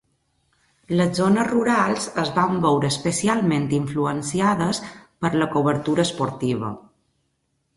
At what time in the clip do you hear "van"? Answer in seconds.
2.37-2.57